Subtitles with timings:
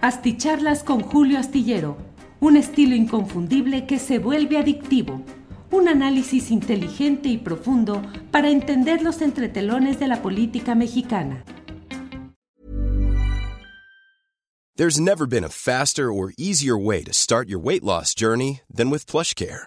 [0.00, 1.96] Asticharlas con Julio Astillero,
[2.38, 5.22] un estilo inconfundible que se vuelve adictivo.
[5.72, 8.00] Un análisis inteligente y profundo
[8.30, 11.42] para entender los entretelones de la política mexicana.
[14.76, 18.90] There's never been a faster or easier way to start your weight loss journey than
[18.90, 19.66] with PlushCare.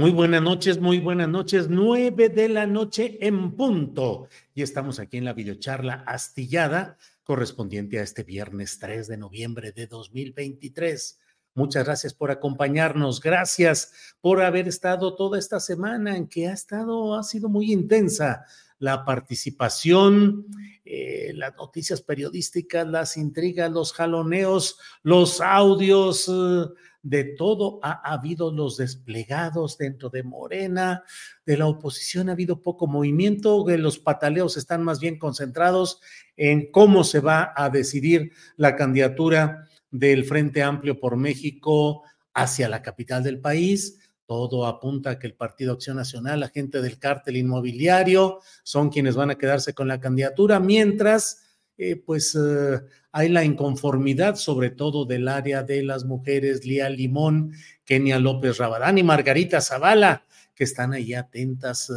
[0.00, 1.68] Muy buenas noches, muy buenas noches.
[1.68, 4.28] Nueve de la noche en punto.
[4.54, 9.88] Y estamos aquí en la videocharla astillada correspondiente a este viernes 3 de noviembre de
[9.88, 11.18] 2023.
[11.54, 13.20] Muchas gracias por acompañarnos.
[13.20, 18.44] Gracias por haber estado toda esta semana en que ha estado, ha sido muy intensa
[18.78, 20.46] la participación,
[20.84, 26.66] eh, las noticias periodísticas, las intrigas, los jaloneos, los audios, eh,
[27.08, 31.02] de todo ha, habido los desplegados dentro de Morena,
[31.46, 36.00] de la oposición ha habido poco movimiento, que los pataleos están más bien concentrados
[36.36, 42.02] en cómo se va a decidir la candidatura del Frente Amplio por México
[42.34, 44.10] hacia la capital del país.
[44.26, 49.16] Todo apunta a que el Partido Acción Nacional, la gente del cártel inmobiliario, son quienes
[49.16, 51.47] van a quedarse con la candidatura, mientras
[51.80, 52.80] eh, pues eh,
[53.12, 57.52] hay la inconformidad, sobre todo del área de las mujeres, Lía Limón,
[57.84, 60.24] Kenia López Rabadán y Margarita Zavala,
[60.56, 61.92] que están ahí atentas,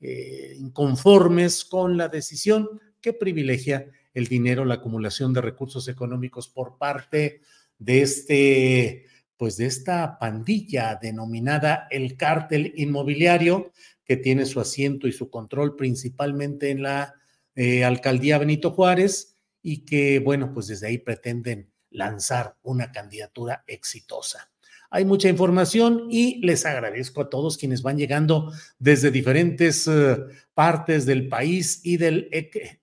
[0.00, 6.78] eh, inconformes con la decisión que privilegia el dinero, la acumulación de recursos económicos por
[6.78, 7.40] parte
[7.78, 9.06] de este,
[9.36, 13.72] pues de esta pandilla denominada el cártel inmobiliario,
[14.04, 17.14] que tiene su asiento y su control principalmente en la
[17.56, 24.50] eh, alcaldía Benito Juárez y que, bueno, pues desde ahí pretenden lanzar una candidatura exitosa.
[24.90, 30.16] Hay mucha información y les agradezco a todos quienes van llegando desde diferentes eh,
[30.54, 32.30] partes del país y del,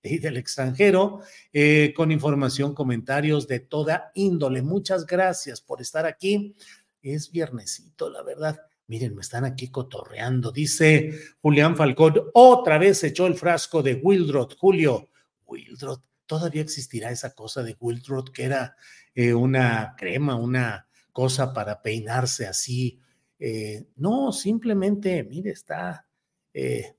[0.03, 1.21] y del extranjero
[1.53, 4.61] eh, con información, comentarios de toda índole.
[4.61, 6.55] Muchas gracias por estar aquí.
[7.01, 8.59] Es viernesito, la verdad.
[8.87, 10.51] Miren, me están aquí cotorreando.
[10.51, 11.11] Dice
[11.41, 14.57] Julián Falcón, otra vez echó el frasco de Wildrot.
[14.57, 15.09] Julio,
[15.45, 18.75] Wildrot, todavía existirá esa cosa de Wildrot que era
[19.15, 22.99] eh, una crema, una cosa para peinarse así.
[23.39, 26.05] Eh, no, simplemente, mire, está.
[26.53, 26.95] Eh,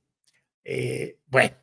[1.26, 1.56] bueno,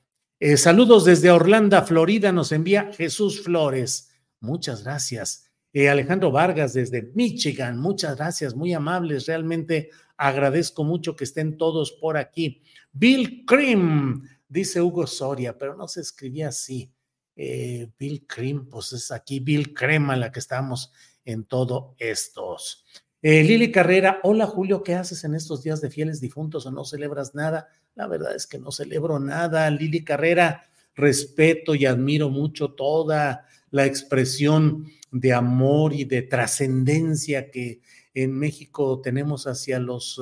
[0.56, 4.12] saludos desde Orlando, Florida, nos envía Jesús Flores.
[4.40, 5.48] Muchas gracias.
[5.74, 9.90] Alejandro Vargas desde Michigan, muchas gracias, muy amables, realmente
[10.24, 12.62] Agradezco mucho que estén todos por aquí.
[12.92, 16.94] Bill Cream, dice Hugo Soria, pero no se escribía así.
[17.36, 20.92] Eh, Bill Cream, pues es aquí Bill Crema la que estamos
[21.26, 22.86] en todo estos.
[23.24, 26.86] Eh, Lili Carrera, hola Julio, ¿qué haces en estos días de fieles difuntos o no
[26.86, 27.70] celebras nada?
[27.96, 29.72] La verdad es que no celebro nada.
[29.72, 37.82] Lili Carrera, respeto y admiro mucho toda la expresión de amor y de trascendencia que
[38.14, 40.20] en México tenemos hacia los,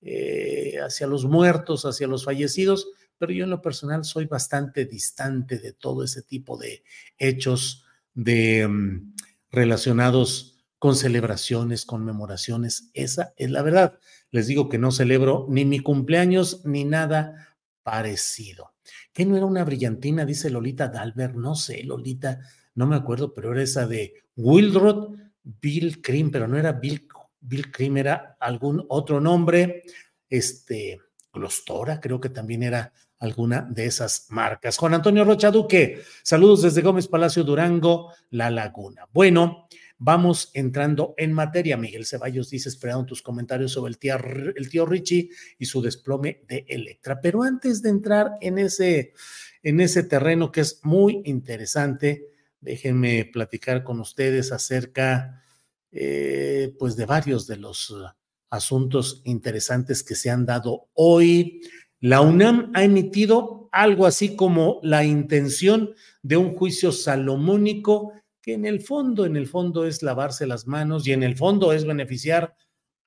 [0.00, 2.88] eh, hacia los muertos, hacia los fallecidos,
[3.18, 6.82] pero yo en lo personal soy bastante distante de todo ese tipo de
[7.18, 9.14] hechos de, mm,
[9.50, 12.90] relacionados con celebraciones, conmemoraciones.
[12.94, 13.98] Esa es la verdad.
[14.30, 18.72] Les digo que no celebro ni mi cumpleaños ni nada parecido.
[19.12, 20.24] ¿Qué no era una brillantina?
[20.24, 21.34] Dice Lolita Dalbert.
[21.34, 22.40] No sé, Lolita,
[22.74, 27.06] no me acuerdo, pero era esa de Wildrod Bill Cream, pero no era Bill,
[27.40, 29.82] Bill Cream, era algún otro nombre,
[30.28, 30.98] este,
[31.32, 34.78] Glostora, creo que también era alguna de esas marcas.
[34.78, 39.06] Juan Antonio Rocha Duque, saludos desde Gómez Palacio Durango, La Laguna.
[39.12, 41.76] Bueno, vamos entrando en materia.
[41.76, 44.16] Miguel Ceballos dice, esperando tus comentarios sobre el tío,
[44.56, 45.28] el tío Richie
[45.58, 47.20] y su desplome de Electra.
[47.20, 49.12] Pero antes de entrar en ese,
[49.62, 52.26] en ese terreno que es muy interesante,
[52.60, 55.44] déjenme platicar con ustedes acerca
[55.92, 57.94] eh, pues de varios de los
[58.50, 61.62] asuntos interesantes que se han dado hoy.
[62.00, 68.64] La UNAM ha emitido algo así como la intención de un juicio salomónico que en
[68.64, 72.54] el fondo, en el fondo es lavarse las manos y en el fondo es beneficiar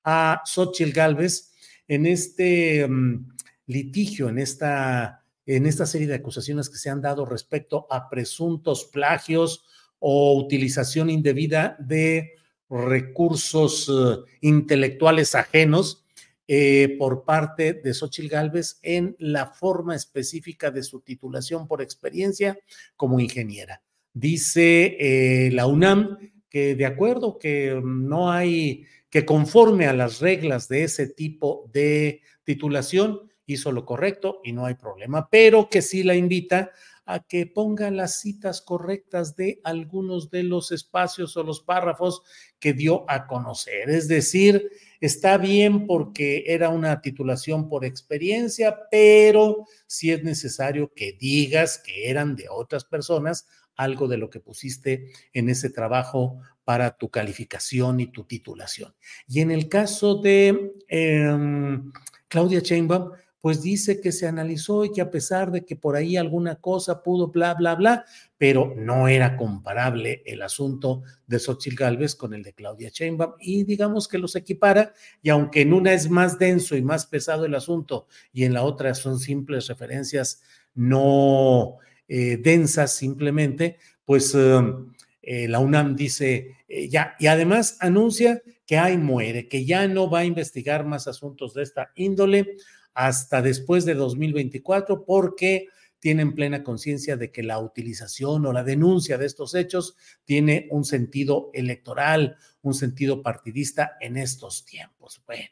[0.04, 1.52] a Xochitl Galvez
[1.88, 3.28] en este mm,
[3.66, 8.84] litigio, en esta, en esta serie de acusaciones que se han dado respecto a presuntos
[8.84, 9.64] plagios
[9.98, 12.32] o utilización indebida de
[12.68, 16.04] recursos eh, intelectuales ajenos
[16.46, 22.58] eh, por parte de Xochitl Galvez en la forma específica de su titulación por experiencia
[22.96, 23.82] como ingeniera.
[24.12, 26.18] Dice eh, la UNAM
[26.50, 32.20] que de acuerdo que no hay, que conforme a las reglas de ese tipo de
[32.44, 36.70] titulación, hizo lo correcto y no hay problema, pero que sí la invita
[37.06, 42.22] a que ponga las citas correctas de algunos de los espacios o los párrafos
[42.58, 43.90] que dio a conocer.
[43.90, 44.70] Es decir,
[45.00, 52.08] está bien porque era una titulación por experiencia, pero si es necesario que digas que
[52.08, 53.46] eran de otras personas
[53.76, 58.94] algo de lo que pusiste en ese trabajo para tu calificación y tu titulación.
[59.28, 61.92] Y en el caso de em,
[62.28, 63.10] Claudia Chainbaum,
[63.44, 67.02] pues dice que se analizó y que a pesar de que por ahí alguna cosa
[67.02, 68.06] pudo, bla, bla, bla,
[68.38, 73.64] pero no era comparable el asunto de Xochitl Galvez con el de Claudia Sheinbaum y
[73.64, 77.54] digamos que los equipara y aunque en una es más denso y más pesado el
[77.54, 80.40] asunto y en la otra son simples referencias
[80.74, 81.76] no
[82.08, 83.76] eh, densas simplemente,
[84.06, 89.66] pues um, eh, la UNAM dice eh, ya y además anuncia que ahí muere, que
[89.66, 92.56] ya no va a investigar más asuntos de esta índole
[92.94, 95.68] hasta después de 2024 porque
[95.98, 100.84] tienen plena conciencia de que la utilización o la denuncia de estos hechos tiene un
[100.84, 105.22] sentido electoral, un sentido partidista en estos tiempos.
[105.26, 105.48] Bueno,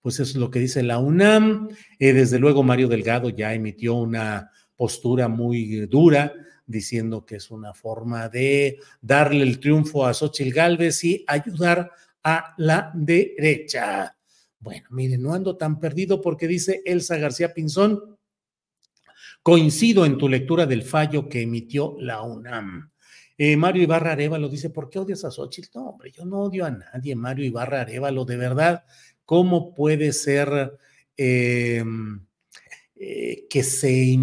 [0.00, 1.68] pues eso es lo que dice la UNAM.
[2.00, 6.34] Eh, desde luego, Mario Delgado ya emitió una postura muy dura
[6.66, 11.92] diciendo que es una forma de darle el triunfo a Xochitl Gálvez y ayudar
[12.24, 14.16] a la derecha.
[14.62, 18.16] Bueno, mire, no ando tan perdido porque dice Elsa García Pinzón,
[19.42, 22.92] coincido en tu lectura del fallo que emitió la UNAM.
[23.36, 25.70] Eh, Mario Ibarra Arevalo dice, ¿por qué odias a Xochitl?
[25.74, 28.84] No, hombre, yo no odio a nadie, Mario Ibarra Arevalo, de verdad,
[29.24, 30.78] ¿cómo puede ser
[31.16, 32.24] em,
[32.94, 34.16] eh, que se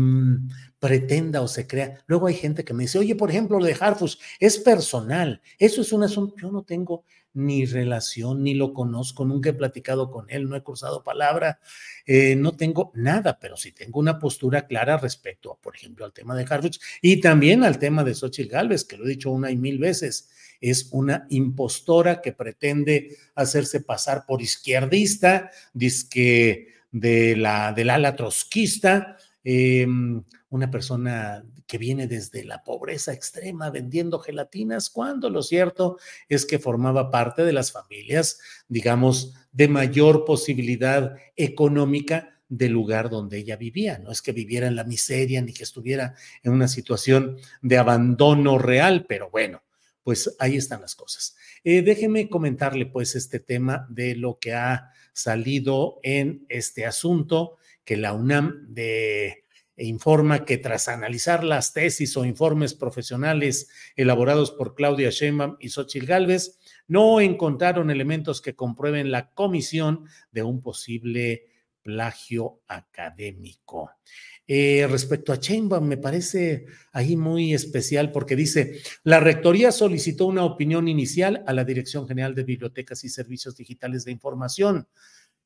[0.79, 2.01] pretenda o se crea?
[2.07, 5.81] Luego hay gente que me dice, oye, por ejemplo, lo de Harfus es personal, eso
[5.81, 7.03] es un asunto, yo no tengo
[7.33, 11.59] ni relación, ni lo conozco, nunca he platicado con él, no he cruzado palabra,
[12.05, 16.35] eh, no tengo nada, pero sí tengo una postura clara respecto, por ejemplo, al tema
[16.35, 19.57] de Harfuch y también al tema de Xochitl Galvez, que lo he dicho una y
[19.57, 20.29] mil veces.
[20.61, 29.17] Es una impostora que pretende hacerse pasar por izquierdista, disque de la, del ala trotskista,
[29.43, 35.97] em, una persona que viene desde la pobreza extrema vendiendo gelatinas, cuando lo cierto
[36.27, 43.37] es que formaba parte de las familias, digamos, de mayor posibilidad económica del lugar donde
[43.37, 43.99] ella vivía.
[43.99, 48.57] No es que viviera en la miseria ni que estuviera en una situación de abandono
[48.57, 49.61] real, pero bueno,
[50.03, 51.35] pues ahí están las cosas.
[51.63, 57.97] Eh, déjeme comentarle pues este tema de lo que ha salido en este asunto que
[57.97, 59.45] la UNAM de
[59.79, 65.69] e informa que tras analizar las tesis o informes profesionales elaborados por Claudia Sheinbaum y
[65.69, 66.59] Xochitl Gálvez,
[66.89, 71.45] no encontraron elementos que comprueben la comisión de un posible
[71.81, 73.91] plagio académico.
[74.45, 80.43] Eh, respecto a Sheinbaum, me parece ahí muy especial porque dice, la rectoría solicitó una
[80.43, 84.89] opinión inicial a la Dirección General de Bibliotecas y Servicios Digitales de Información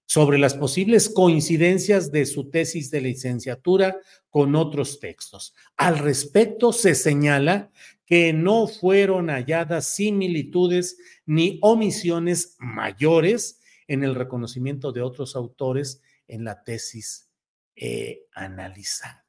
[0.06, 3.98] sobre las posibles coincidencias de su tesis de licenciatura
[4.30, 5.56] con otros textos.
[5.78, 7.72] Al respecto, se señala
[8.06, 16.44] que no fueron halladas similitudes ni omisiones mayores en el reconocimiento de otros autores en
[16.44, 17.30] la tesis
[17.76, 19.26] eh, analizada.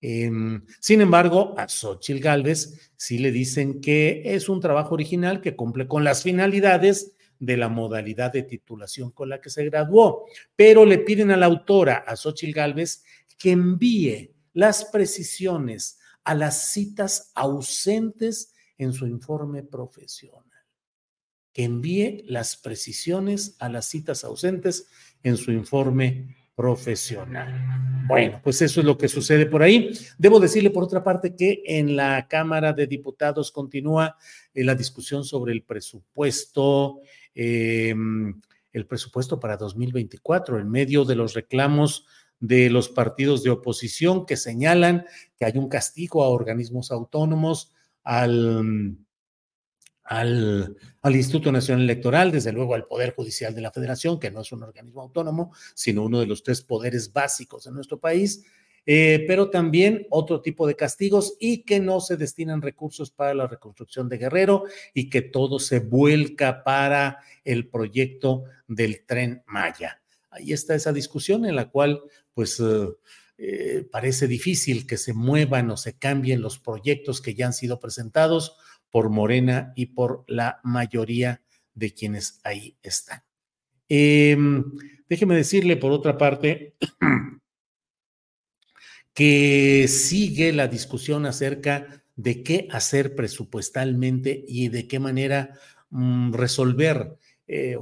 [0.00, 5.56] Em, sin embargo, a Xochitl Galvez sí le dicen que es un trabajo original que
[5.56, 10.84] cumple con las finalidades de la modalidad de titulación con la que se graduó, pero
[10.84, 13.04] le piden a la autora, a Xochitl Galvez,
[13.38, 20.42] que envíe las precisiones a las citas ausentes en su informe profesional.
[21.52, 24.88] Que envíe las precisiones a las citas ausentes
[25.22, 28.04] en su informe profesional.
[28.08, 29.90] Bueno, pues eso es lo que sucede por ahí.
[30.16, 34.16] Debo decirle, por otra parte, que en la Cámara de Diputados continúa
[34.54, 37.00] eh, la discusión sobre el presupuesto,
[37.36, 38.40] em,
[38.72, 42.06] el presupuesto para 2024, en medio de los reclamos
[42.40, 45.06] de los partidos de oposición que señalan
[45.38, 48.98] que hay un castigo a organismos autónomos, al
[50.06, 54.52] al, Instituto Nacional Electoral, desde luego al Poder Judicial de la Federación, que no es
[54.52, 58.44] un organismo autónomo, sino uno de los tres poderes básicos de nuestro país,
[58.86, 63.46] eh, pero también otro tipo de castigos y que no se destinan recursos para la
[63.46, 64.64] reconstrucción de Guerrero
[64.94, 70.00] y que todo se vuelca para el proyecto del tren Maya.
[70.30, 72.02] Ahí está esa discusión en la cual,
[72.32, 72.60] pues...
[72.60, 72.88] Eh,
[73.38, 77.78] eh, parece difícil que se muevan o se cambien los proyectos que ya han sido
[77.78, 78.56] presentados
[78.90, 81.42] por Morena y por la mayoría
[81.74, 83.22] de quienes ahí están.
[83.88, 84.64] Em,
[85.08, 86.76] déjeme decirle, por otra parte,
[89.16, 95.58] que sigue la discusión acerca de qué hacer presupuestalmente y de qué manera
[95.88, 97.78] mm, resolver eh,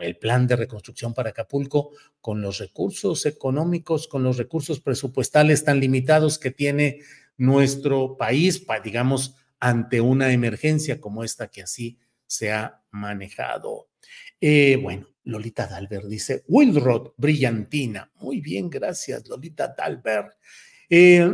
[0.00, 1.90] el plan de reconstrucción para Acapulco
[2.20, 6.98] con los recursos económicos, con los recursos presupuestales tan limitados que tiene
[7.36, 13.88] nuestro país, digamos, ante una emergencia como esta que así se ha manejado.
[14.40, 18.10] Eh, bueno, Lolita Dalbert dice, Wilrod, brillantina.
[18.16, 20.34] Muy bien, gracias, Lolita Dalbert.
[20.88, 21.30] Eh,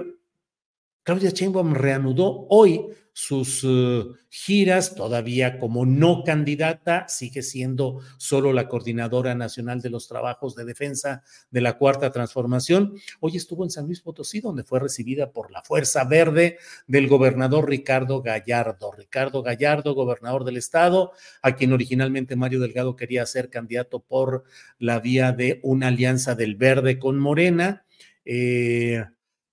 [1.11, 8.69] Claudia Sheinbaum reanudó hoy sus eh, giras, todavía como no candidata, sigue siendo solo la
[8.69, 12.95] coordinadora nacional de los trabajos de defensa de la Cuarta Transformación.
[13.19, 17.69] Hoy estuvo en San Luis Potosí, donde fue recibida por la Fuerza Verde del gobernador
[17.69, 18.93] Ricardo Gallardo.
[18.93, 21.11] Ricardo Gallardo, gobernador del estado,
[21.43, 24.45] a quien originalmente Mario Delgado quería ser candidato por
[24.79, 27.85] la vía de una alianza del Verde con Morena.
[28.25, 29.03] Eh,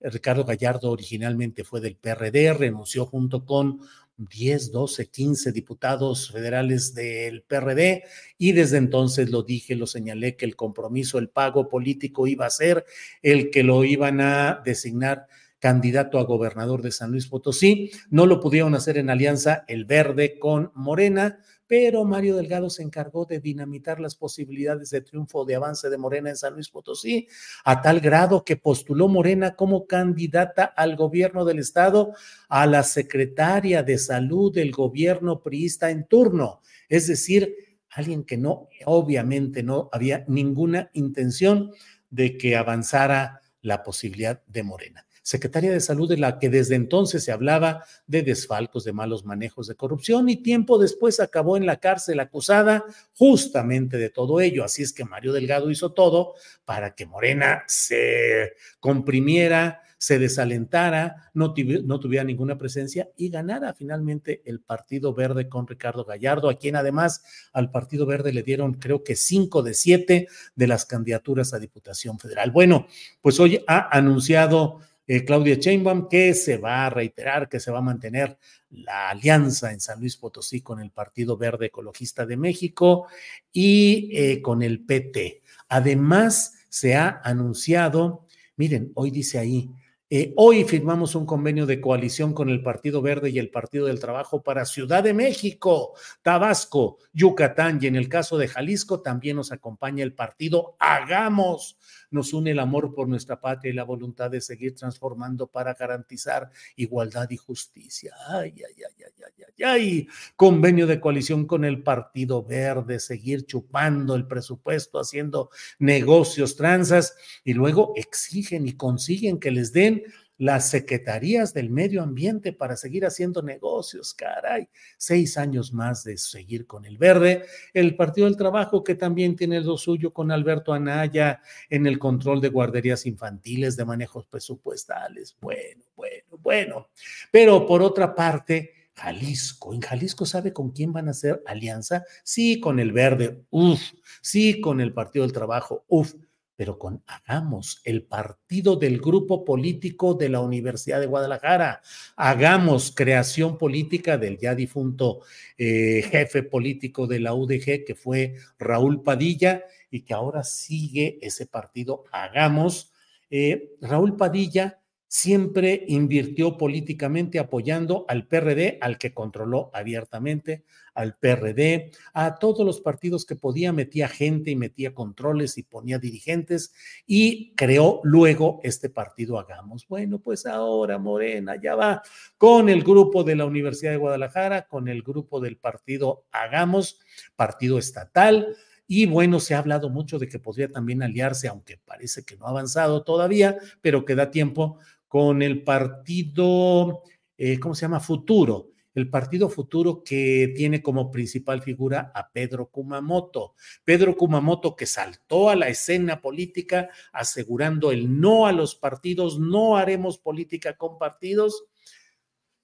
[0.00, 3.80] Ricardo Gallardo originalmente fue del PRD, renunció junto con
[4.18, 8.02] 10, 12, 15 diputados federales del PRD
[8.36, 12.50] y desde entonces lo dije, lo señalé que el compromiso, el pago político iba a
[12.50, 12.84] ser
[13.22, 15.26] el que lo iban a designar
[15.60, 17.90] candidato a gobernador de San Luis Potosí.
[18.10, 23.26] No lo pudieron hacer en alianza el verde con Morena, pero Mario Delgado se encargó
[23.26, 27.28] de dinamitar las posibilidades de triunfo de avance de Morena en San Luis Potosí,
[27.62, 32.14] a tal grado que postuló Morena como candidata al gobierno del estado
[32.48, 37.54] a la secretaria de salud del gobierno priista en turno, es decir,
[37.90, 41.72] alguien que no, obviamente no había ninguna intención
[42.10, 47.22] de que avanzara la posibilidad de Morena secretaria de salud de la que desde entonces
[47.22, 51.80] se hablaba de desfalcos, de malos manejos de corrupción y tiempo después acabó en la
[51.80, 52.82] cárcel acusada
[53.14, 54.64] justamente de todo ello.
[54.64, 56.32] Así es que Mario Delgado hizo todo
[56.64, 61.52] para que Morena se comprimiera, se desalentara, no,
[61.84, 66.74] no, tuviera ninguna presencia y ganara finalmente el Partido Verde con Ricardo Gallardo, a quien
[66.74, 71.58] además al Partido Verde le dieron creo que cinco de siete de las candidaturas a
[71.58, 72.50] Diputación Federal.
[72.50, 72.86] Bueno,
[73.20, 77.78] pues hoy ha anunciado eh, Claudia Sheinbaum, que se va a reiterar, que se va
[77.78, 78.38] a mantener
[78.70, 83.06] la alianza en San Luis Potosí con el Partido Verde Ecologista de México
[83.50, 85.42] y eh, con el PT.
[85.68, 89.70] Además, se ha anunciado, miren, hoy dice ahí,
[90.10, 94.00] eh, hoy firmamos un convenio de coalición con el Partido Verde y el Partido del
[94.00, 99.52] Trabajo para Ciudad de México, Tabasco, Yucatán y en el caso de Jalisco también nos
[99.52, 101.76] acompaña el partido Hagamos
[102.10, 106.50] nos une el amor por nuestra patria y la voluntad de seguir transformando para garantizar
[106.76, 108.14] igualdad y justicia.
[108.28, 110.08] Ay, ay, ay, ay, ay, ay, ay.
[110.36, 117.54] Convenio de coalición con el Partido Verde, seguir chupando el presupuesto, haciendo negocios, tranzas, y
[117.54, 120.02] luego exigen y consiguen que les den
[120.38, 124.68] las secretarías del medio ambiente para seguir haciendo negocios, caray.
[124.96, 127.44] Seis años más de seguir con el verde.
[127.74, 132.40] El Partido del Trabajo, que también tiene lo suyo con Alberto Anaya en el control
[132.40, 135.36] de guarderías infantiles, de manejos presupuestales.
[135.40, 136.88] Bueno, bueno, bueno.
[137.32, 139.74] Pero por otra parte, Jalisco.
[139.74, 142.04] En Jalisco sabe con quién van a hacer alianza.
[142.22, 143.80] Sí, con el verde, uf.
[144.22, 146.14] Sí, con el Partido del Trabajo, uf
[146.58, 151.82] pero con Hagamos, el partido del grupo político de la Universidad de Guadalajara.
[152.16, 155.20] Hagamos creación política del ya difunto
[155.56, 161.46] eh, jefe político de la UDG, que fue Raúl Padilla, y que ahora sigue ese
[161.46, 162.92] partido Hagamos.
[163.30, 171.92] Eh, Raúl Padilla siempre invirtió políticamente apoyando al PRD, al que controló abiertamente, al PRD,
[172.12, 176.74] a todos los partidos que podía, metía gente y metía controles y ponía dirigentes
[177.06, 179.86] y creó luego este partido Hagamos.
[179.88, 182.02] Bueno, pues ahora Morena ya va
[182.36, 187.00] con el grupo de la Universidad de Guadalajara, con el grupo del partido Hagamos,
[187.36, 188.56] partido estatal.
[188.90, 192.46] Y bueno, se ha hablado mucho de que podría también aliarse, aunque parece que no
[192.46, 197.02] ha avanzado todavía, pero que da tiempo con el partido,
[197.36, 198.00] eh, ¿cómo se llama?
[198.00, 198.70] Futuro.
[198.94, 203.54] El Partido Futuro que tiene como principal figura a Pedro Kumamoto.
[203.84, 209.76] Pedro Kumamoto que saltó a la escena política asegurando el no a los partidos, no
[209.76, 211.64] haremos política con partidos,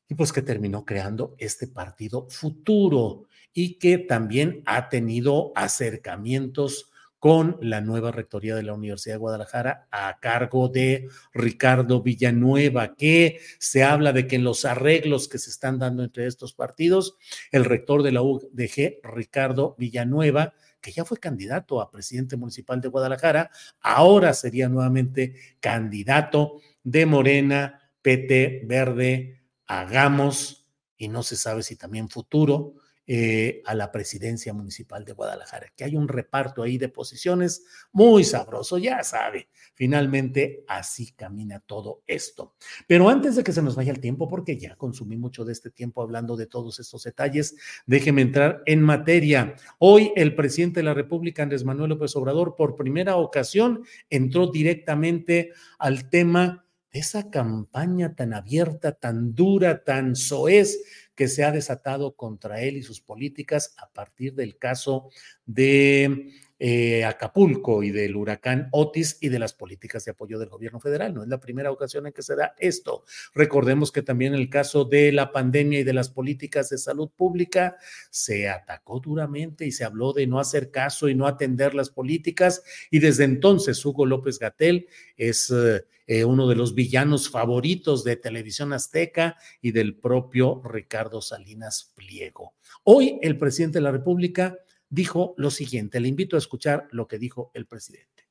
[0.09, 6.91] y pues que terminó creando este Partido Futuro y que también ha tenido acercamientos
[7.25, 13.41] con la nueva rectoría de la Universidad de Guadalajara a cargo de Ricardo Villanueva, que
[13.59, 17.17] se habla de que en los arreglos que se están dando entre estos partidos,
[17.51, 20.53] el rector de la UDG, Ricardo Villanueva,
[20.83, 23.51] que ya fue candidato a presidente municipal de Guadalajara,
[23.81, 32.11] ahora sería nuevamente candidato de Morena, PT, Verde, Hagamos, y no se sabe si también
[32.11, 32.75] futuro,
[33.07, 38.25] eh, a la presidencia municipal de Guadalajara, que hay un reparto ahí de posiciones muy
[38.25, 39.49] sabroso, ya sabe.
[39.75, 42.55] Finalmente, así camina todo esto.
[42.87, 45.71] Pero antes de que se nos vaya el tiempo, porque ya consumí mucho de este
[45.71, 47.57] tiempo hablando de todos estos detalles,
[47.87, 49.55] déjeme entrar en materia.
[49.79, 55.53] Hoy el presidente de la República, Andrés Manuel López Obrador, por primera ocasión entró directamente
[55.79, 60.79] al tema de esa campaña tan abierta, tan dura, tan soez
[61.15, 65.11] que se ha desatado contra él y sus políticas a partir del caso
[65.47, 70.81] de eh, Acapulco y del huracán Otis y de las políticas de apoyo del gobierno
[70.81, 71.13] federal.
[71.15, 73.05] No es la primera ocasión en que se da esto.
[73.35, 77.77] Recordemos que también el caso de la pandemia y de las políticas de salud pública
[78.11, 82.63] se atacó duramente y se habló de no hacer caso y no atender las políticas
[82.91, 88.17] y desde entonces Hugo López Gatel es eh, eh, uno de los villanos favoritos de
[88.17, 92.55] Televisión Azteca y del propio Ricardo Salinas Pliego.
[92.83, 94.59] Hoy el presidente de la República
[94.95, 96.01] dijo lo siguiente.
[96.01, 98.29] Le invito a escuchar lo que dijo el presidente.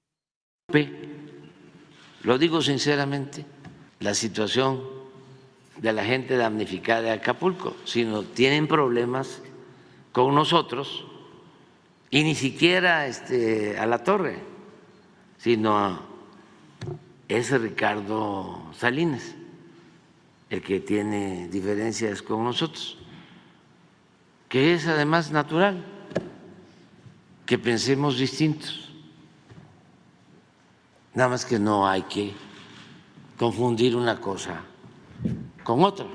[2.23, 3.45] Lo digo sinceramente,
[3.99, 4.81] la situación
[5.77, 9.41] de la gente damnificada de Acapulco, si no tienen problemas
[10.11, 11.05] con nosotros
[12.09, 14.39] y ni siquiera este, a la torre,
[15.37, 16.01] sino
[17.27, 19.35] es Ricardo Salinas
[20.49, 22.99] el que tiene diferencias con nosotros,
[24.47, 25.92] que es además natural
[27.45, 28.89] que pensemos distintos.
[31.13, 32.33] Nada más que no hay que
[33.37, 34.61] confundir una cosa
[35.63, 36.07] con otra.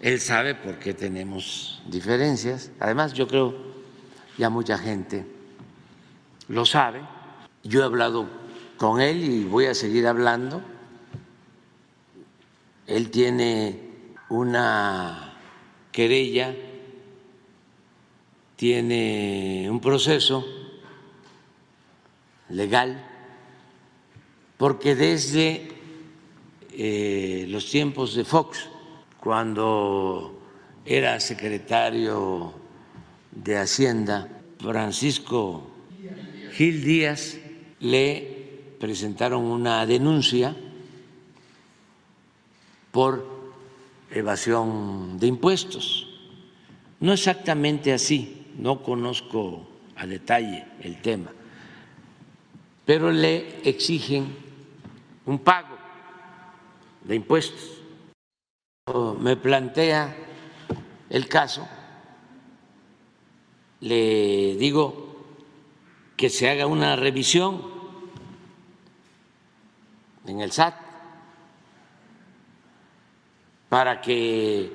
[0.00, 2.70] Él sabe por qué tenemos diferencias.
[2.78, 3.54] Además, yo creo
[4.36, 5.26] ya mucha gente
[6.48, 7.00] lo sabe.
[7.62, 8.28] Yo he hablado
[8.76, 10.60] con él y voy a seguir hablando.
[12.86, 13.80] Él tiene
[14.28, 15.38] una
[15.92, 16.54] querella
[18.56, 20.44] tiene un proceso
[22.48, 23.04] legal,
[24.56, 25.68] porque desde
[26.72, 28.68] eh, los tiempos de Fox,
[29.20, 30.40] cuando
[30.84, 32.54] era secretario
[33.32, 35.70] de Hacienda, Francisco
[36.52, 37.38] Gil Díaz,
[37.80, 40.54] le presentaron una denuncia
[42.92, 43.26] por
[44.10, 46.06] evasión de impuestos.
[47.00, 51.30] No exactamente así, no conozco a detalle el tema,
[52.84, 54.36] pero le exigen
[55.26, 55.76] un pago
[57.02, 57.80] de impuestos.
[59.20, 60.14] Me plantea
[61.08, 61.66] el caso,
[63.80, 65.16] le digo
[66.16, 67.62] que se haga una revisión
[70.26, 70.74] en el SAT
[73.68, 74.72] para que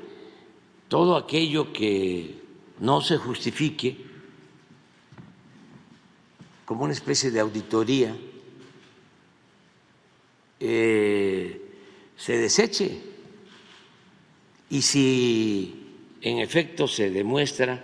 [0.88, 2.49] todo aquello que
[2.80, 3.98] no se justifique
[6.66, 8.16] como una especie de auditoría,
[10.60, 11.62] eh,
[12.16, 13.00] se deseche.
[14.70, 17.84] Y si en efecto se demuestra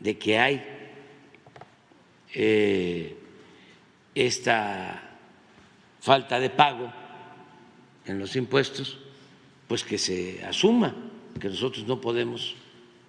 [0.00, 0.64] de que hay
[2.34, 3.16] eh,
[4.14, 5.18] esta
[6.00, 6.92] falta de pago
[8.06, 8.98] en los impuestos,
[9.68, 10.94] pues que se asuma
[11.40, 12.56] que nosotros no podemos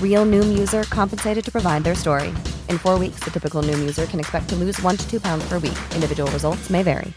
[0.00, 2.28] Real Noom user compensated to provide their story.
[2.70, 5.46] In four weeks, the typical Noom user can expect to lose one to two pounds
[5.48, 5.76] per week.
[5.94, 7.12] Individual results may vary.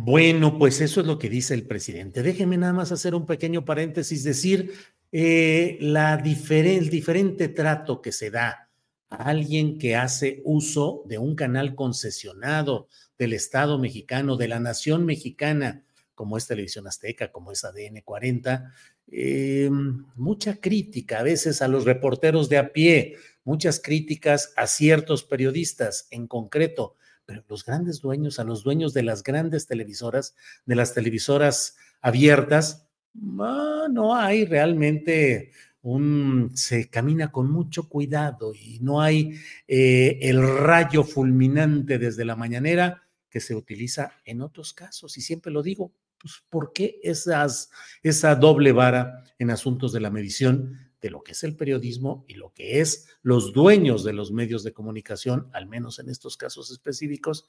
[0.00, 2.22] Bueno, pues eso es lo que dice el presidente.
[2.22, 4.72] Déjeme nada más hacer un pequeño paréntesis, decir
[5.10, 8.68] eh, la el diferente trato que se da
[9.10, 12.86] a alguien que hace uso de un canal concesionado
[13.18, 15.84] del Estado mexicano, de la nación mexicana,
[16.18, 18.72] como es Televisión Azteca, como es ADN 40,
[19.06, 19.70] eh,
[20.16, 26.08] mucha crítica a veces a los reporteros de a pie, muchas críticas a ciertos periodistas
[26.10, 30.34] en concreto, pero los grandes dueños, a los dueños de las grandes televisoras,
[30.66, 35.52] de las televisoras abiertas, no hay realmente
[35.82, 42.34] un, se camina con mucho cuidado y no hay eh, el rayo fulminante desde la
[42.34, 45.16] mañanera que se utiliza en otros casos.
[45.16, 50.88] Y siempre lo digo, pues, ¿por qué esa doble vara en asuntos de la medición?
[51.00, 54.64] de lo que es el periodismo y lo que es los dueños de los medios
[54.64, 57.46] de comunicación, al menos en estos casos específicos,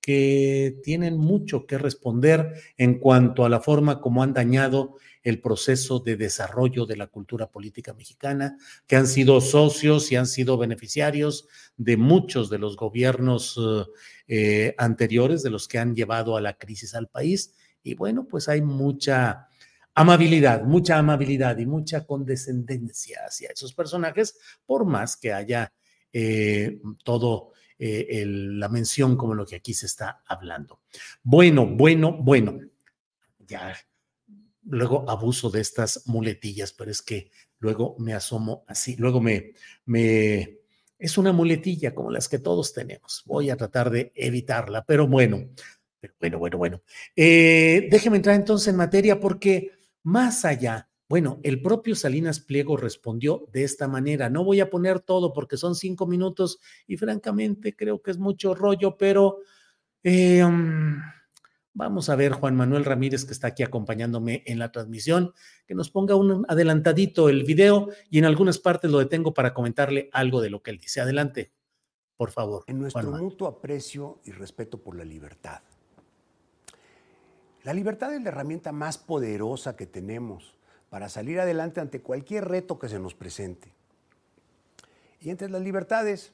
[0.00, 6.00] que tienen mucho que responder en cuanto a la forma como han dañado el proceso
[6.00, 8.56] de desarrollo de la cultura política mexicana,
[8.86, 13.58] que han sido socios y han sido beneficiarios de muchos de los gobiernos
[14.26, 17.54] eh, anteriores, de los que han llevado a la crisis al país.
[17.82, 19.48] Y bueno, pues hay mucha
[19.94, 25.72] amabilidad, mucha amabilidad y mucha condescendencia hacia esos personajes, por más que haya
[26.12, 30.80] eh, todo eh, la mención como lo que aquí se está hablando.
[31.22, 32.60] Bueno, bueno, bueno,
[33.38, 33.74] ya
[34.64, 39.52] luego abuso de estas muletillas, pero es que luego me asomo así, luego me,
[39.84, 40.58] me,
[40.98, 43.22] es una muletilla como las que todos tenemos.
[43.26, 45.48] Voy a tratar de evitarla, pero bueno,
[46.02, 46.82] pero bueno, bueno, bueno.
[47.14, 49.70] Eh, déjeme entrar entonces en materia porque
[50.02, 54.28] más allá, bueno, el propio Salinas Pliego respondió de esta manera.
[54.28, 58.54] No voy a poner todo porque son cinco minutos y francamente creo que es mucho
[58.54, 59.38] rollo, pero
[60.02, 60.96] eh, mm,
[61.74, 65.32] vamos a ver, Juan Manuel Ramírez, que está aquí acompañándome en la transmisión,
[65.66, 70.10] que nos ponga un adelantadito el video y en algunas partes lo detengo para comentarle
[70.12, 71.00] algo de lo que él dice.
[71.00, 71.52] Adelante,
[72.16, 72.64] por favor.
[72.66, 75.62] En nuestro mutuo aprecio y respeto por la libertad
[77.64, 80.54] la libertad es la herramienta más poderosa que tenemos
[80.90, 83.72] para salir adelante ante cualquier reto que se nos presente.
[85.20, 86.32] Y entre las libertades,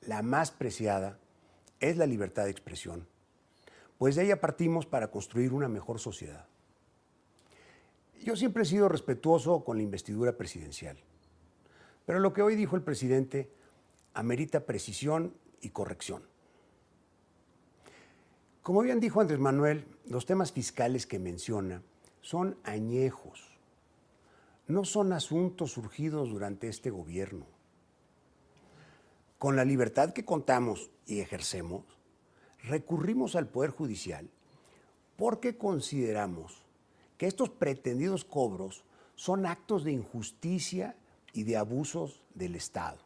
[0.00, 1.18] la más preciada
[1.80, 3.06] es la libertad de expresión,
[3.98, 6.46] pues de ella partimos para construir una mejor sociedad.
[8.22, 10.96] Yo siempre he sido respetuoso con la investidura presidencial,
[12.06, 13.50] pero lo que hoy dijo el presidente
[14.14, 16.22] amerita precisión y corrección.
[18.64, 21.82] Como bien dijo Andrés Manuel, los temas fiscales que menciona
[22.22, 23.42] son añejos,
[24.68, 27.44] no son asuntos surgidos durante este gobierno.
[29.38, 31.84] Con la libertad que contamos y ejercemos,
[32.62, 34.30] recurrimos al Poder Judicial
[35.18, 36.62] porque consideramos
[37.18, 38.82] que estos pretendidos cobros
[39.14, 40.96] son actos de injusticia
[41.34, 43.02] y de abusos del Estado.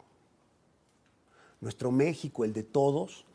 [1.61, 3.27] Nuestro México, el de todos,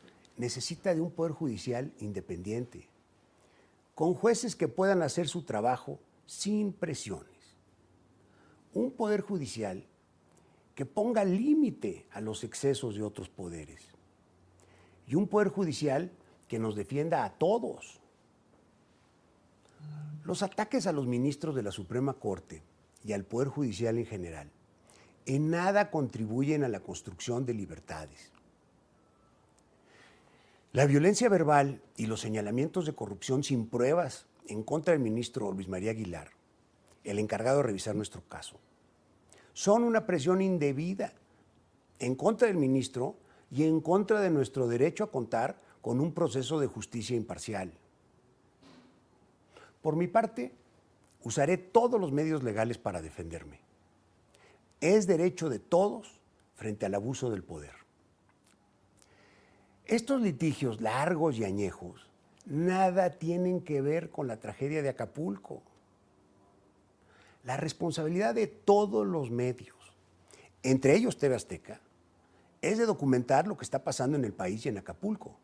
[0.43, 2.89] necesita de un poder judicial independiente,
[3.95, 7.31] con jueces que puedan hacer su trabajo sin presiones.
[8.73, 9.85] Un poder judicial
[10.75, 13.83] que ponga límite a los excesos de otros poderes.
[15.07, 16.11] Y un poder judicial
[16.49, 18.01] que nos defienda a todos.
[20.25, 22.63] Los ataques a los ministros de la Suprema Corte
[23.05, 24.51] y al Poder Judicial en general
[25.25, 28.32] en nada contribuyen a la construcción de libertades.
[30.73, 35.67] La violencia verbal y los señalamientos de corrupción sin pruebas en contra del ministro Luis
[35.67, 36.31] María Aguilar,
[37.03, 38.59] el encargado de revisar nuestro caso,
[39.53, 41.13] son una presión indebida
[41.99, 43.15] en contra del ministro
[43.51, 47.71] y en contra de nuestro derecho a contar con un proceso de justicia imparcial.
[49.83, 50.53] Por mi parte,
[51.23, 53.59] usaré todos los medios legales para defenderme.
[54.81, 56.19] Es derecho de todos
[56.55, 57.82] frente al abuso del poder.
[59.85, 62.09] Estos litigios largos y añejos
[62.45, 65.61] nada tienen que ver con la tragedia de Acapulco.
[67.43, 69.75] La responsabilidad de todos los medios,
[70.63, 71.81] entre ellos TV Azteca,
[72.61, 75.35] es de documentar lo que está pasando en el país y en Acapulco.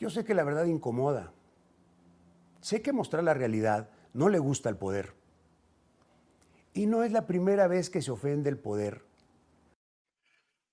[0.00, 1.32] Yo sé que la verdad incomoda.
[2.60, 5.14] Sé que mostrar la realidad no le gusta al poder.
[6.74, 9.11] Y no es la primera vez que se ofende el poder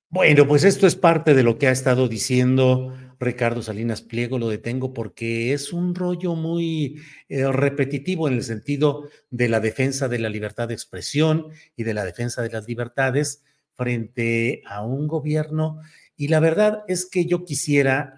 [0.09, 4.49] bueno, pues esto es parte de lo que ha estado diciendo Ricardo Salinas Pliego, lo
[4.49, 10.19] detengo porque es un rollo muy eh, repetitivo en el sentido de la defensa de
[10.19, 13.43] la libertad de expresión y de la defensa de las libertades
[13.75, 15.79] frente a un gobierno.
[16.15, 18.17] Y la verdad es que yo quisiera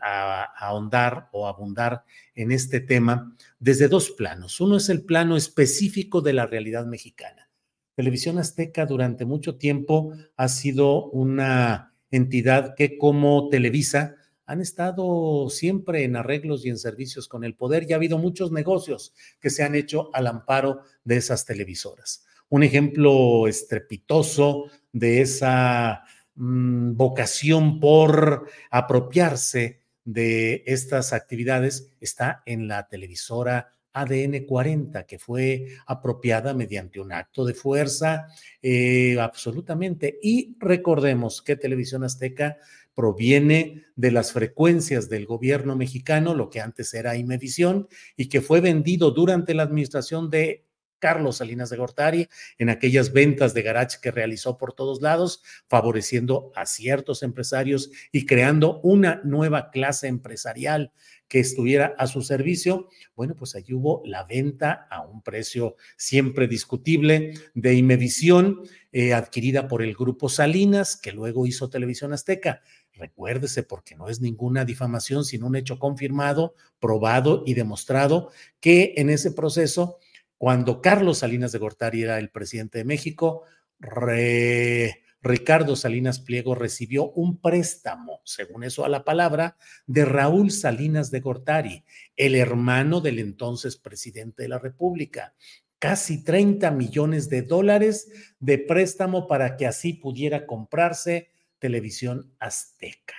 [0.57, 2.03] ahondar o abundar
[2.35, 4.61] en este tema desde dos planos.
[4.61, 7.50] Uno es el plano específico de la realidad mexicana
[7.95, 16.03] Televisión Azteca durante mucho tiempo ha sido una entidad que como Televisa han estado siempre
[16.03, 19.63] en arreglos y en servicios con el poder y ha habido muchos negocios que se
[19.63, 22.25] han hecho al amparo de esas televisoras.
[22.49, 26.03] Un ejemplo estrepitoso de esa
[26.35, 35.67] mm, vocación por apropiarse de estas actividades está en la televisora ADN 40, que fue
[35.85, 38.27] apropiada mediante un acto de fuerza,
[38.61, 40.19] eh, absolutamente.
[40.21, 42.57] Y recordemos que Televisión Azteca
[42.93, 48.61] proviene de las frecuencias del gobierno mexicano, lo que antes era Imevisión, y que fue
[48.61, 50.65] vendido durante la administración de
[51.01, 56.51] Carlos Salinas de Gortari en aquellas ventas de garage que realizó por todos lados, favoreciendo
[56.55, 60.93] a ciertos empresarios y creando una nueva clase empresarial
[61.31, 66.45] que estuviera a su servicio, bueno, pues allí hubo la venta a un precio siempre
[66.49, 68.59] discutible de Imevisión,
[68.91, 72.63] eh, adquirida por el grupo Salinas, que luego hizo Televisión Azteca.
[72.91, 79.09] Recuérdese, porque no es ninguna difamación, sino un hecho confirmado, probado y demostrado que en
[79.09, 79.99] ese proceso,
[80.37, 83.43] cuando Carlos Salinas de Gortari era el presidente de México,
[83.79, 89.55] re, Ricardo Salinas Pliego recibió un préstamo, según eso a la palabra,
[89.85, 91.83] de Raúl Salinas de Gortari,
[92.15, 95.35] el hermano del entonces presidente de la República.
[95.77, 101.29] Casi 30 millones de dólares de préstamo para que así pudiera comprarse
[101.59, 103.15] televisión azteca.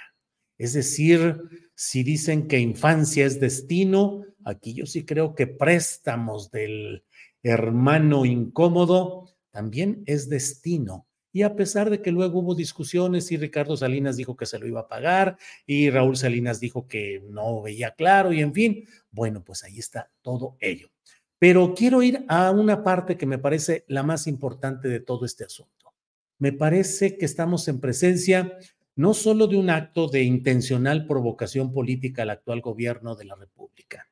[0.58, 1.40] Es decir,
[1.76, 7.04] si dicen que infancia es destino, aquí yo sí creo que préstamos del
[7.44, 13.76] hermano incómodo también es destino y a pesar de que luego hubo discusiones y Ricardo
[13.76, 17.92] Salinas dijo que se lo iba a pagar y Raúl Salinas dijo que no veía
[17.92, 20.90] claro y en fin, bueno, pues ahí está todo ello.
[21.38, 25.44] Pero quiero ir a una parte que me parece la más importante de todo este
[25.44, 25.92] asunto.
[26.38, 28.58] Me parece que estamos en presencia
[28.94, 34.06] no solo de un acto de intencional provocación política al actual gobierno de la República,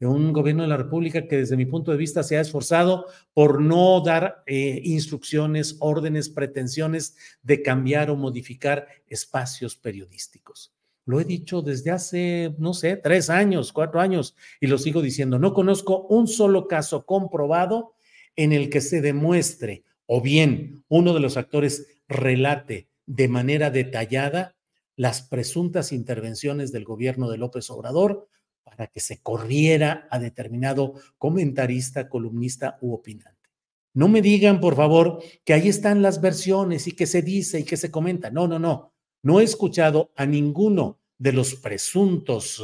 [0.00, 3.06] de un gobierno de la República que desde mi punto de vista se ha esforzado
[3.34, 10.72] por no dar eh, instrucciones, órdenes, pretensiones de cambiar o modificar espacios periodísticos.
[11.04, 15.38] Lo he dicho desde hace, no sé, tres años, cuatro años, y lo sigo diciendo.
[15.38, 17.94] No conozco un solo caso comprobado
[18.36, 24.56] en el que se demuestre o bien uno de los actores relate de manera detallada
[24.96, 28.28] las presuntas intervenciones del gobierno de López Obrador
[28.70, 33.50] para que se corriera a determinado comentarista, columnista u opinante.
[33.92, 37.64] No me digan, por favor, que ahí están las versiones y que se dice y
[37.64, 38.30] que se comenta.
[38.30, 38.94] No, no, no.
[39.22, 42.62] No he escuchado a ninguno de los presuntos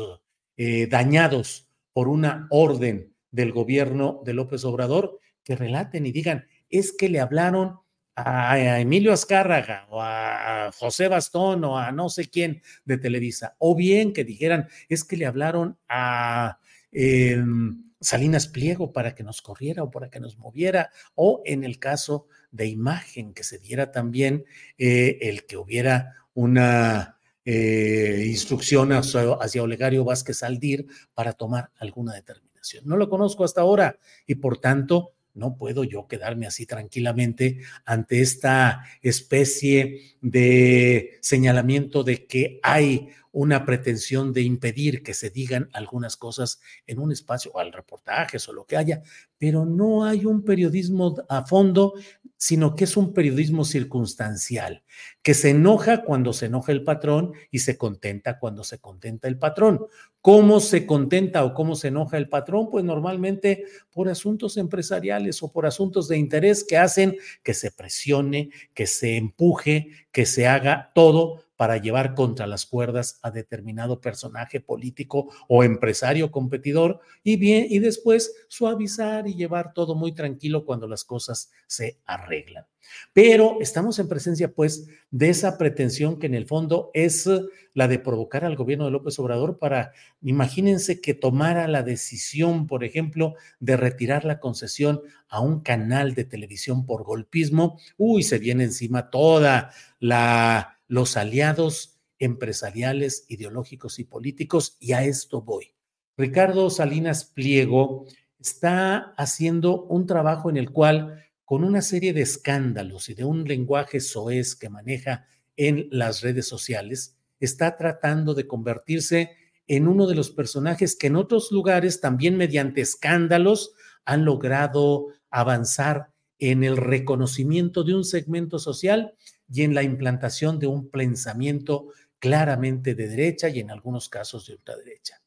[0.56, 6.92] eh, dañados por una orden del gobierno de López Obrador que relaten y digan, es
[6.92, 7.80] que le hablaron
[8.16, 13.76] a Emilio Azcárraga o a José Bastón o a no sé quién de Televisa, o
[13.76, 16.59] bien que dijeran, es que le hablaron a
[16.92, 21.79] em, Salinas Pliego para que nos corriera o para que nos moviera, o en el
[21.79, 24.44] caso de imagen, que se diera también
[24.79, 32.14] eh, el que hubiera una eh, instrucción hacia, hacia Olegario Vázquez Aldir para tomar alguna
[32.14, 32.85] determinación.
[32.87, 38.20] No lo conozco hasta ahora y por tanto no puedo yo quedarme así tranquilamente ante
[38.20, 46.16] esta especie de señalamiento de que hay una pretensión de impedir que se digan algunas
[46.16, 49.03] cosas en un espacio, o al reportaje o lo que haya,
[49.37, 51.92] pero no hay un periodismo a fondo,
[52.38, 54.83] sino que es un periodismo circunstancial,
[55.20, 59.38] que se enoja cuando se enoja el patrón y se contenta cuando se contenta el
[59.38, 59.85] patrón.
[60.22, 62.70] ¿Cómo se contenta o cómo se enoja el patrón?
[62.70, 68.49] Pues normalmente por asuntos empresariales o por asuntos de interés que hacen que se presione,
[68.72, 74.60] que se empuje, que se haga todo para llevar contra las cuerdas a determinado personaje
[74.60, 80.86] político o empresario competidor y bien y después suavizar y llevar todo muy tranquilo cuando
[80.86, 82.66] las cosas se arreglan.
[83.12, 87.28] Pero estamos en presencia pues de esa pretensión que en el fondo es
[87.74, 89.92] la de provocar al gobierno de López Obrador para
[90.22, 96.24] imagínense que tomara la decisión, por ejemplo, de retirar la concesión a un canal de
[96.24, 104.77] televisión por golpismo, uy, se viene encima toda la los aliados empresariales, ideológicos y políticos,
[104.81, 105.75] y a esto voy.
[106.16, 108.07] Ricardo Salinas Pliego
[108.38, 113.44] está haciendo un trabajo en el cual, con una serie de escándalos y de un
[113.44, 119.33] lenguaje soez que maneja en las redes sociales, está tratando de convertirse
[119.66, 126.12] en uno de los personajes que en otros lugares, también mediante escándalos, han logrado avanzar
[126.38, 129.14] en el reconocimiento de un segmento social
[129.50, 134.54] y en la implantación de un pensamiento claramente de derecha y en algunos casos de
[134.54, 135.20] ultraderecha.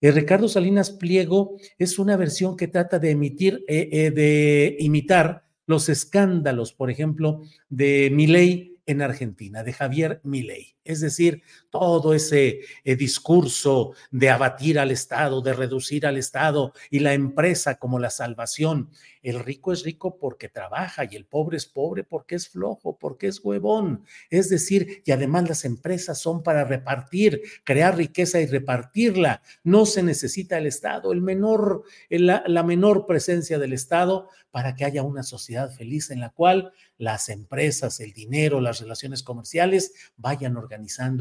[0.00, 4.76] El eh, Ricardo Salinas Pliego es una versión que trata de emitir, eh, eh, de
[4.80, 10.71] imitar los escándalos, por ejemplo, de Milei en Argentina, de Javier Milei.
[10.84, 17.14] Es decir, todo ese discurso de abatir al Estado, de reducir al Estado y la
[17.14, 18.90] empresa como la salvación
[19.22, 23.28] el rico es rico porque trabaja y el pobre es pobre porque es flojo, porque
[23.28, 24.04] es huevón.
[24.30, 29.42] Es decir, y además las empresas son para repartir, crear riqueza y repartirla.
[29.62, 35.02] No se necesita el Estado, menor, la, la menor presencia del Estado para que haya
[35.02, 40.71] una sociedad feliz en la cual las empresas, el dinero, las relaciones comerciales vayan organizando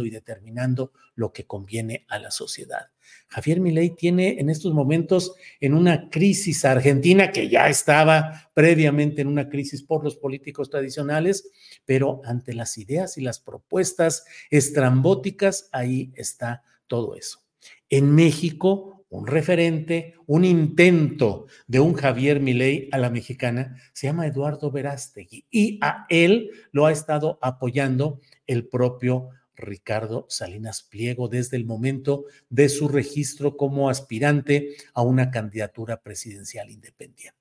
[0.06, 2.92] y determinando lo que conviene a la sociedad.
[3.28, 9.28] Javier Milei tiene en estos momentos en una crisis argentina que ya estaba previamente en
[9.28, 11.50] una crisis por los políticos tradicionales,
[11.86, 17.40] pero ante las ideas y las propuestas estrambóticas, ahí está todo eso.
[17.90, 24.26] En México, un referente, un intento de un Javier Milei a la mexicana se llama
[24.26, 29.30] Eduardo Verástegui y a él lo ha estado apoyando el propio
[29.62, 36.70] Ricardo Salinas Pliego desde el momento de su registro como aspirante a una candidatura presidencial
[36.70, 37.40] independiente.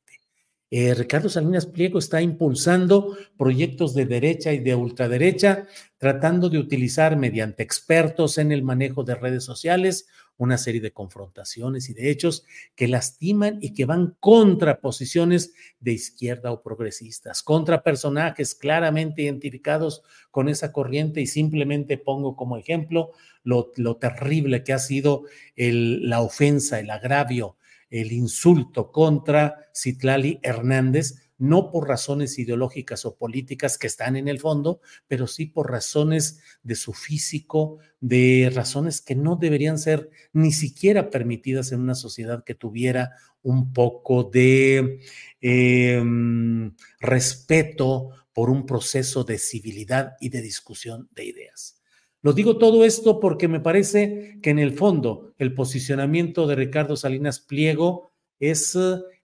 [0.73, 5.67] Eh, Ricardo Salinas Pliego está impulsando proyectos de derecha y de ultraderecha,
[5.99, 10.07] tratando de utilizar mediante expertos en el manejo de redes sociales
[10.41, 15.93] una serie de confrontaciones y de hechos que lastiman y que van contra posiciones de
[15.93, 21.21] izquierda o progresistas, contra personajes claramente identificados con esa corriente.
[21.21, 23.11] Y simplemente pongo como ejemplo
[23.43, 25.25] lo, terrible que ha sido
[25.57, 27.59] la ofensa, el agravio,
[27.91, 34.39] el insulto contra Citlali Hernández, no por razones ideológicas o políticas que están en el
[34.39, 40.53] fondo, pero sí por razones de su físico, de razones que no deberían ser ni
[40.53, 45.01] siquiera permitidas en una sociedad que tuviera un poco de
[45.41, 51.81] em, respeto por un proceso de civilidad y de discusión de ideas.
[52.21, 56.97] Lo digo todo esto porque me parece que en el fondo el posicionamiento de Ricardo
[56.97, 58.77] Salinas Pliego es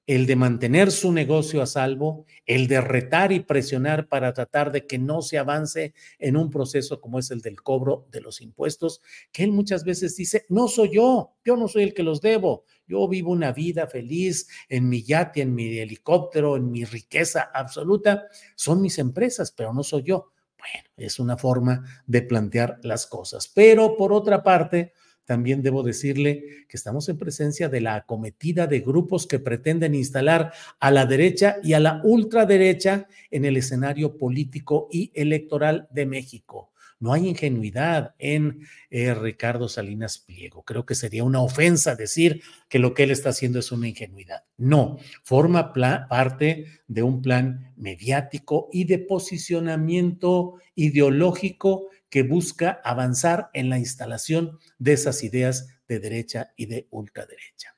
[0.06, 4.86] el de mantener su negocio a salvo, el de retar y presionar para tratar de
[4.86, 9.02] que no se avance en un proceso como es el del cobro de los impuestos,
[9.32, 12.64] que él muchas veces dice, no soy yo, yo no soy el que los debo,
[12.86, 18.26] yo vivo una vida feliz en mi yate, en mi helicóptero, en mi riqueza absoluta,
[18.54, 20.32] son mis empresas, pero no soy yo.
[20.58, 23.50] Bueno, es una forma de plantear las cosas.
[23.54, 24.92] Pero por otra parte,
[25.26, 30.52] también debo decirle que estamos en presencia de la acometida de grupos que pretenden instalar
[30.80, 36.70] a la derecha y a la ultraderecha en el escenario político y electoral de México.
[36.98, 40.62] No hay ingenuidad en eh, Ricardo Salinas Pliego.
[40.62, 44.44] Creo que sería una ofensa decir que lo que él está haciendo es una ingenuidad.
[44.56, 53.68] No, forma parte de un plan mediático y de posicionamiento ideológico que busca avanzar en
[53.68, 57.76] la instalación de esas ideas de derecha y de ultraderecha.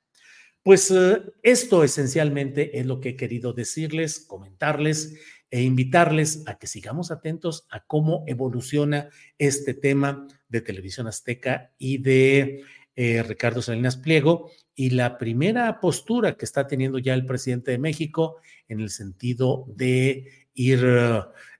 [0.62, 5.14] Pues eh, esto esencialmente es lo que he querido decirles, comentarles
[5.50, 11.98] e invitarles a que sigamos atentos a cómo evoluciona este tema de televisión azteca y
[11.98, 12.64] de
[12.96, 17.78] eh, Ricardo Salinas Pliego y la primera postura que está teniendo ya el presidente de
[17.78, 18.36] México
[18.68, 20.84] en el sentido de ir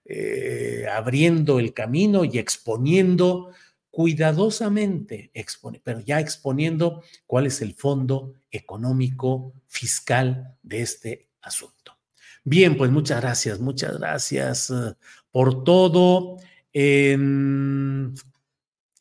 [0.09, 3.51] eh, abriendo el camino y exponiendo
[3.91, 5.31] cuidadosamente,
[5.85, 11.99] pero ya exponiendo cuál es el fondo económico, fiscal de este asunto.
[12.43, 14.95] Bien, pues muchas gracias, muchas gracias eh,
[15.31, 16.39] por todo.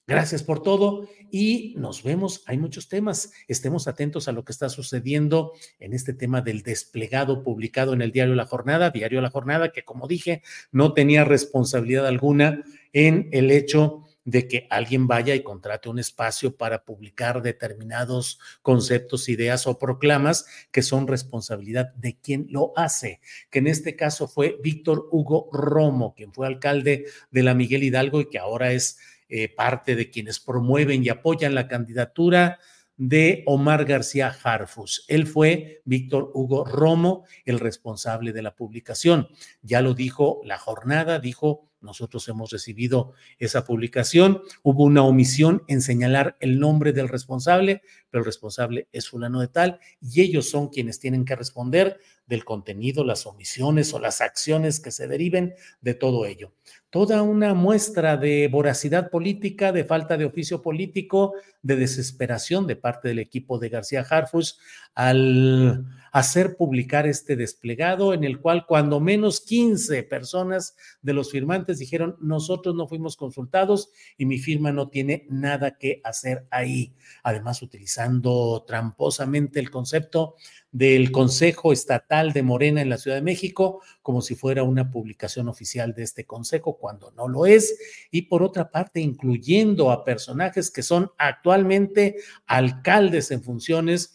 [0.07, 2.43] Gracias por todo y nos vemos.
[2.45, 3.31] Hay muchos temas.
[3.47, 8.11] Estemos atentos a lo que está sucediendo en este tema del desplegado publicado en el
[8.11, 12.63] diario La Jornada, diario La Jornada, que como dije, no tenía responsabilidad alguna
[12.93, 19.29] en el hecho de que alguien vaya y contrate un espacio para publicar determinados conceptos,
[19.29, 24.57] ideas o proclamas que son responsabilidad de quien lo hace, que en este caso fue
[24.61, 28.99] Víctor Hugo Romo, quien fue alcalde de la Miguel Hidalgo y que ahora es
[29.29, 32.59] eh, parte de quienes promueven y apoyan la candidatura
[32.97, 35.05] de Omar García Harfus.
[35.07, 39.27] Él fue Víctor Hugo Romo, el responsable de la publicación.
[39.61, 45.81] Ya lo dijo la jornada, dijo, nosotros hemos recibido esa publicación, hubo una omisión en
[45.81, 50.69] señalar el nombre del responsable, pero el responsable es fulano de tal y ellos son
[50.69, 55.93] quienes tienen que responder del contenido, las omisiones o las acciones que se deriven de
[55.93, 56.53] todo ello.
[56.89, 63.07] Toda una muestra de voracidad política, de falta de oficio político, de desesperación de parte
[63.09, 64.59] del equipo de García Harfus
[64.93, 65.85] al
[66.17, 72.17] hacer publicar este desplegado en el cual cuando menos 15 personas de los firmantes dijeron,
[72.19, 76.95] nosotros no fuimos consultados y mi firma no tiene nada que hacer ahí.
[77.21, 80.33] Además, utilizando tramposamente el concepto
[80.77, 85.47] del Consejo Estatal de Morena en la Ciudad de México, como si fuera una publicación
[85.47, 87.79] oficial de este Consejo, cuando no lo es,
[88.11, 94.13] y por otra parte, incluyendo a personajes que son actualmente alcaldes en funciones,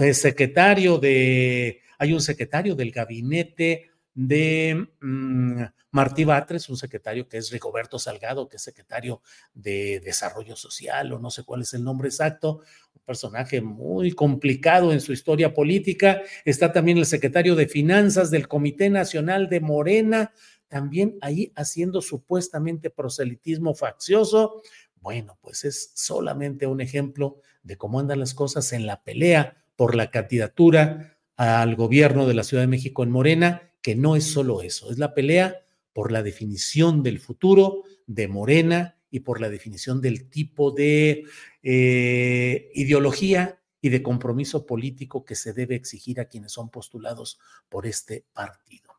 [0.00, 7.36] eh, secretario de, hay un secretario del gabinete de mm, Martí Batres, un secretario que
[7.36, 9.20] es Rigoberto Salgado, que es secretario
[9.52, 12.60] de Desarrollo Social, o no sé cuál es el nombre exacto,
[12.94, 16.22] un personaje muy complicado en su historia política.
[16.44, 20.32] Está también el secretario de Finanzas del Comité Nacional de Morena,
[20.68, 24.62] también ahí haciendo supuestamente proselitismo faccioso.
[25.00, 29.94] Bueno, pues es solamente un ejemplo de cómo andan las cosas en la pelea por
[29.94, 34.62] la candidatura al gobierno de la Ciudad de México en Morena que no es solo
[34.62, 35.60] eso, es la pelea
[35.92, 41.24] por la definición del futuro de Morena y por la definición del tipo de
[41.62, 47.86] eh, ideología y de compromiso político que se debe exigir a quienes son postulados por
[47.86, 48.90] este partido.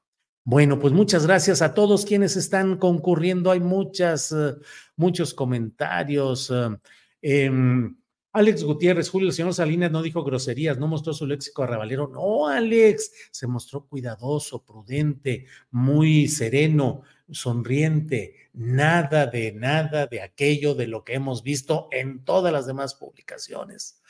[0.43, 3.49] Bueno, pues muchas gracias a todos quienes están concurriendo.
[3.49, 4.53] Hay muchas, eh,
[4.95, 6.51] muchos comentarios.
[6.51, 6.77] Eh,
[7.23, 7.97] em,
[8.36, 12.09] Alex Gutiérrez, Julio, señor Salinas no dijo groserías, no mostró su léxico arrabalero.
[12.09, 18.49] No, Alex, se mostró cuidadoso, prudente, muy sereno, sonriente.
[18.51, 24.01] Nada de nada de aquello de lo que hemos visto en todas las demás publicaciones.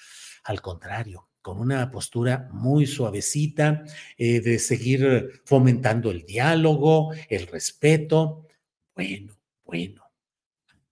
[0.46, 3.84] Al contrario, con una postura muy suavecita
[4.18, 8.48] eh, de seguir fomentando el diálogo, el respeto.
[8.96, 10.04] Bueno, bueno.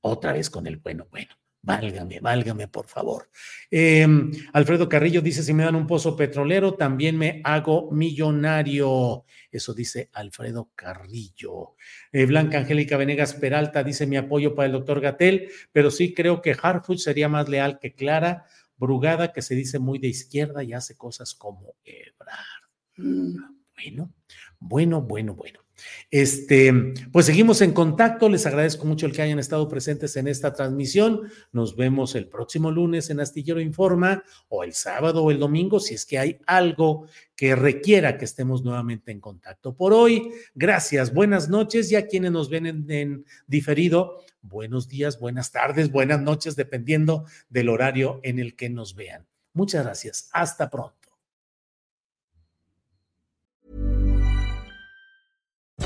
[0.02, 1.34] Otra vez con el bueno, bueno.
[1.66, 3.30] Válgame, válgame, por favor.
[3.72, 9.24] Em, Alfredo Carrillo dice, si me dan un pozo petrolero, también me hago millonario.
[9.50, 11.76] Eso dice Alfredo Carrillo.
[12.12, 16.42] Eh, Blanca Angélica Venegas Peralta dice, mi apoyo para el doctor Gatel, pero sí creo
[16.42, 18.46] que Harfuch sería más leal que Clara
[18.76, 22.68] Brugada, que se dice muy de izquierda y hace cosas como Ebrard.
[22.98, 23.38] Mm.
[23.74, 24.14] Bueno,
[24.60, 25.63] bueno, bueno, bueno.
[26.12, 28.30] Este, pues seguimos en contacto.
[28.30, 31.22] Les agradezco mucho el que hayan estado presentes en esta transmisión.
[31.52, 35.96] Nos vemos el próximo lunes en Astillero Informa o el sábado o el domingo si
[35.96, 39.76] es que hay algo que requiera que estemos nuevamente en contacto.
[39.76, 45.20] Por hoy, gracias, buenas noches y a quienes nos ven en, en diferido, buenos días,
[45.20, 49.26] buenas tardes, buenas noches, dependiendo del horario en el que nos vean.
[49.54, 50.30] Muchas gracias.
[50.32, 51.03] Hasta pronto.